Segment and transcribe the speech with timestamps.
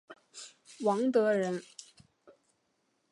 [0.79, 1.61] 王德人。